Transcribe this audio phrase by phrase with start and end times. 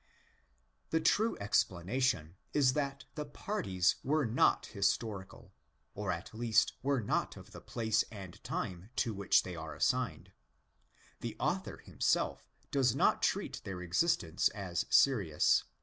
[0.89, 5.53] The true explanation is that the parties were not historical;
[5.93, 10.31] or at least were not of the place and time to which they are assigned.
[11.19, 15.65] The author himself does not treat their existence as serious.